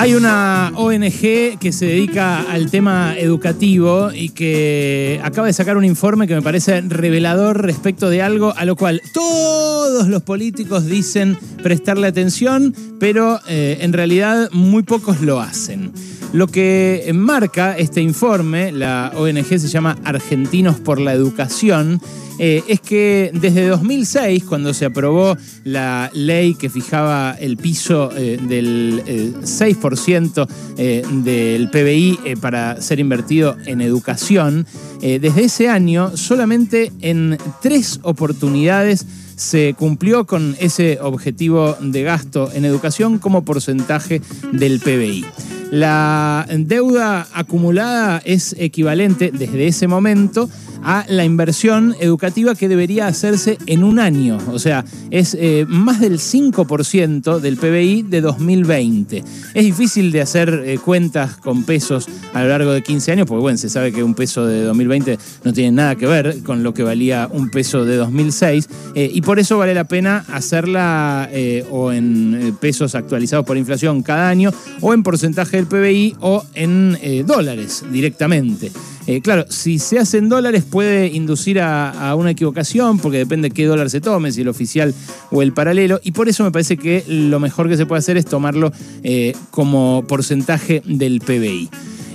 [0.00, 5.84] Hay una ONG que se dedica al tema educativo y que acaba de sacar un
[5.84, 11.36] informe que me parece revelador respecto de algo a lo cual todos los políticos dicen
[11.62, 15.92] prestarle atención, pero eh, en realidad muy pocos lo hacen.
[16.32, 22.00] Lo que marca este informe, la ONG se llama Argentinos por la Educación,
[22.42, 28.38] eh, es que desde 2006, cuando se aprobó la ley que fijaba el piso eh,
[28.40, 29.02] del
[29.42, 30.48] 6%
[30.78, 34.66] eh, del PBI para ser invertido en educación,
[35.00, 39.06] desde ese año solamente en tres oportunidades
[39.36, 44.20] se cumplió con ese objetivo de gasto en educación como porcentaje
[44.52, 45.24] del PBI.
[45.70, 50.48] La deuda acumulada es equivalente desde ese momento
[50.82, 54.38] a la inversión educativa que debería hacerse en un año.
[54.52, 59.24] O sea, es eh, más del 5% del PBI de 2020.
[59.54, 63.42] Es difícil de hacer eh, cuentas con pesos a lo largo de 15 años, porque
[63.42, 66.74] bueno, se sabe que un peso de 2020 no tiene nada que ver con lo
[66.74, 71.28] que valía un peso de 2006, eh, y por eso vale la pena hacerla
[71.70, 76.96] o en pesos actualizados por inflación cada año, o en porcentaje del PBI, o en
[77.26, 78.70] dólares directamente.
[79.06, 83.64] Eh, claro, si se hace en dólares puede inducir a, una equivocación, porque depende qué
[83.64, 84.94] dólar se tome, si el oficial
[85.30, 88.16] o el paralelo, y por eso me parece que lo mejor que se puede hacer
[88.16, 91.70] es tomarlo eh, como porcentaje del PBI.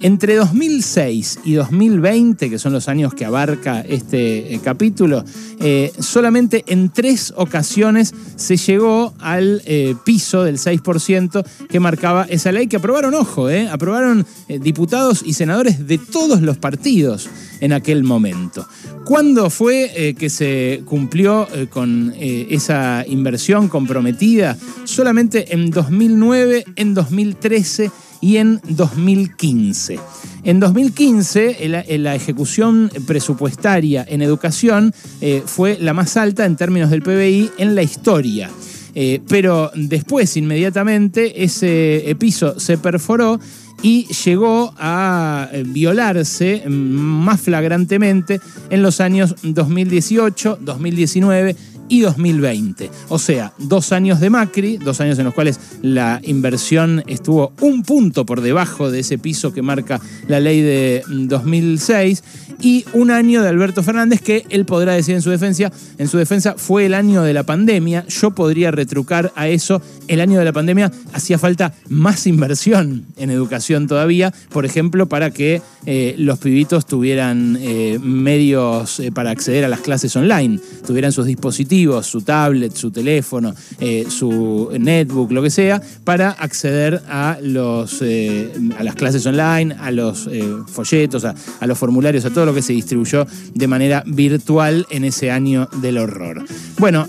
[0.00, 5.24] Entre 2006 y 2020, que son los años que abarca este eh, capítulo,
[5.60, 12.52] eh, solamente en tres ocasiones se llegó al eh, piso del 6% que marcaba esa
[12.52, 14.24] ley que aprobaron, ojo, aprobaron
[14.60, 17.28] diputados y senadores de todos los partidos
[17.60, 18.66] en aquel momento.
[19.04, 24.56] ¿Cuándo fue que se cumplió con esa inversión comprometida?
[24.84, 29.98] Solamente en 2009, en 2013 y en 2015.
[30.44, 31.68] En 2015,
[31.98, 37.74] la, ejecución presupuestaria en educación eh, fue la más alta en términos del PBI en
[37.74, 38.50] la historia.
[38.94, 43.38] Eh, pero después, inmediatamente, ese piso se perforó
[43.82, 48.40] y llegó a eh, violarse más flagrantemente
[48.70, 51.56] en los años 2018, 2019
[51.88, 52.90] y 2020.
[53.08, 57.82] O sea, dos años de Macri, dos años en los cuales la inversión estuvo un
[57.82, 62.22] punto por debajo de ese piso que marca la ley de 2006
[62.60, 66.18] y un año de Alberto Fernández que él podrá decir en su defensa, en su
[66.18, 68.04] defensa fue el año de la pandemia.
[68.08, 73.30] Yo podría retrucar a eso, el año de la pandemia hacía falta más inversión en
[73.30, 79.64] educación todavía, por ejemplo, para que eh, los pibitos tuvieran eh, medios eh, para acceder
[79.64, 85.42] a las clases online, tuvieran sus dispositivos su tablet, su teléfono, eh, su netbook, lo
[85.42, 91.24] que sea, para acceder a, los, eh, a las clases online, a los eh, folletos,
[91.24, 95.30] a, a, los formularios, a todo lo que se distribuyó de manera virtual en ese
[95.30, 96.44] año del horror.
[96.78, 97.06] Bueno,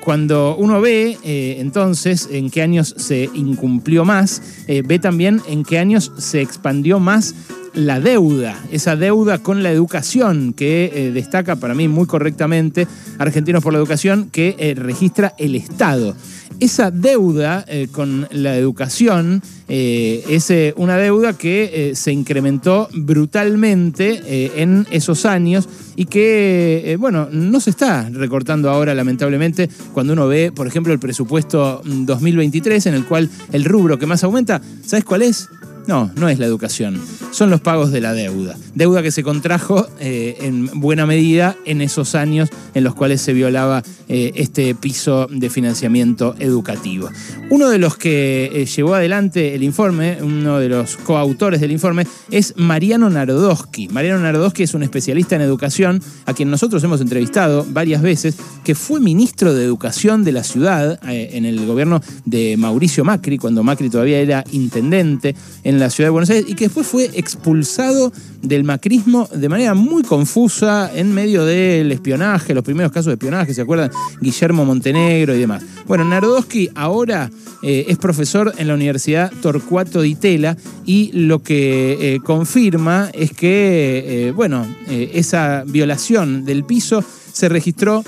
[0.00, 1.18] cuando uno ve
[1.60, 7.34] entonces en qué años se incumplió más, ve también en qué años se expandió más
[7.74, 12.86] la deuda, esa deuda con la educación que eh, destaca para mí muy correctamente
[13.18, 16.14] Argentinos por la Educación que eh, registra el Estado.
[16.60, 25.24] Esa deuda eh, con la educación es una deuda que se incrementó brutalmente en esos
[25.24, 30.92] años y que, bueno, no se está recortando ahora lamentablemente cuando uno ve, por ejemplo,
[30.92, 35.48] el presupuesto 2023 en el cual el rubro que más aumenta, ¿sabes cuál es?
[35.86, 36.98] No, no es la educación,
[37.30, 38.56] son los pagos de la deuda.
[38.74, 43.34] Deuda que se contrajo eh, en buena medida en esos años en los cuales se
[43.34, 47.10] violaba eh, este piso de financiamiento educativo.
[47.50, 52.06] Uno de los que eh, llevó adelante el informe, uno de los coautores del informe,
[52.30, 53.88] es Mariano Narodowski.
[53.88, 58.74] Mariano Narodowski es un especialista en educación a quien nosotros hemos entrevistado varias veces, que
[58.74, 63.90] fue ministro de Educación de la ciudad en el gobierno de Mauricio Macri, cuando Macri
[63.90, 68.12] todavía era intendente en la ciudad de Buenos Aires y que después fue expulsado
[68.42, 73.54] del macrismo de manera muy confusa en medio del espionaje, los primeros casos de espionaje,
[73.54, 73.90] ¿se acuerdan?
[74.20, 75.62] Guillermo Montenegro y demás.
[75.86, 77.30] Bueno, Narodowski ahora
[77.62, 83.32] eh, es profesor en la Universidad Torcuato Di Tella y lo que eh, confirma es
[83.32, 88.04] que, eh, bueno, esa violación del piso se registró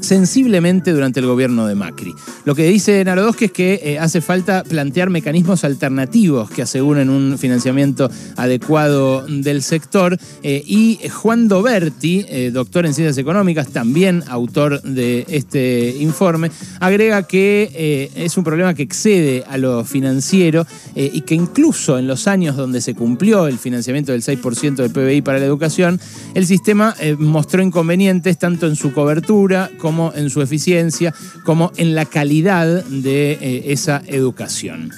[0.00, 2.14] sensiblemente durante el gobierno de Macri.
[2.48, 7.36] Lo que dice Narodowski es que eh, hace falta plantear mecanismos alternativos que aseguren un
[7.36, 10.16] financiamiento adecuado del sector.
[10.42, 16.50] Eh, y Juan Doberti, eh, doctor en ciencias económicas, también autor de este informe,
[16.80, 20.66] agrega que es un problema que excede a lo financiero
[20.96, 25.20] y que incluso en los años donde se cumplió el financiamiento del 6% del PBI
[25.20, 26.00] para la educación,
[26.32, 31.14] el sistema mostró inconvenientes tanto en su cobertura como en su eficiencia,
[31.44, 34.90] como en la calidad de eh, esa educación.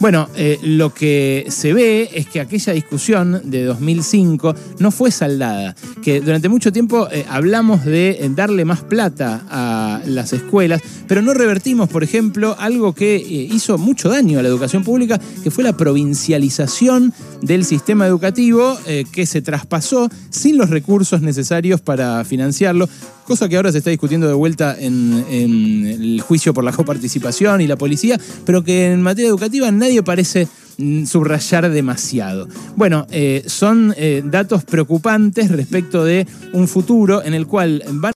[0.00, 5.74] Bueno, eh, lo que se ve es que aquella discusión de 2005 no fue saldada,
[6.02, 11.32] que durante mucho tiempo eh, hablamos de darle más plata a las escuelas, pero no
[11.32, 15.76] revertimos, por ejemplo, algo que hizo mucho daño a la educación pública, que fue la
[15.76, 17.14] provincialización
[17.44, 18.76] del sistema educativo
[19.12, 22.88] que se traspasó sin los recursos necesarios para financiarlo,
[23.26, 27.60] cosa que ahora se está discutiendo de vuelta en, en el juicio por la coparticipación
[27.60, 30.48] y la policía, pero que en materia educativa nadie parece
[30.78, 32.48] mm, subrayar demasiado.
[32.76, 38.13] Bueno, eh, son eh, datos preocupantes respecto de un futuro en el cual van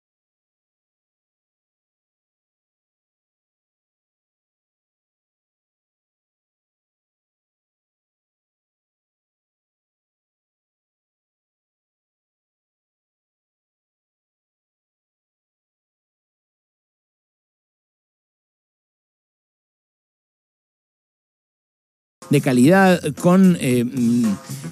[22.31, 24.25] de calidad, con, eh, mm,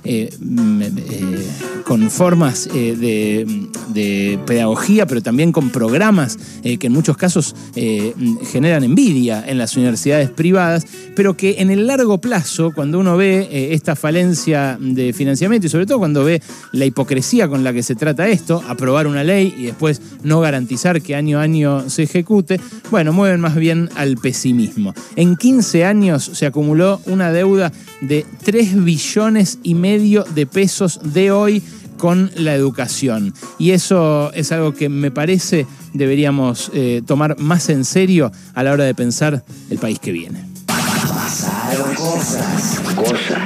[0.05, 1.47] eh, mm, eh,
[1.85, 3.47] con formas de,
[3.95, 9.77] de, pedagogía, pero también con programas que en muchos casos mm, generan envidia en las
[9.77, 15.69] universidades privadas, pero que en el largo plazo, cuando uno ve esta falencia de financiamiento
[15.69, 16.43] y sobre todo cuando ve
[16.73, 21.01] la hipocresía con la que se trata esto, aprobar una ley y después no garantizar
[21.01, 22.61] que año a año se ejecute,
[22.91, 24.93] bueno, mueven más bien al pesimismo.
[25.15, 31.31] En 15 años se acumuló una deuda de 3 billones y medio de pesos de
[31.31, 31.63] hoy
[31.97, 33.33] con la educación.
[33.59, 38.73] Y eso es algo que me parece deberíamos eh, tomar más en serio a la
[38.73, 40.45] hora de pensar el país que viene.
[40.67, 43.39] Pasaron cosas, cosas.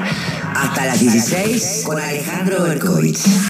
[0.54, 3.20] Hasta las 16 con Alejandro Berkovich.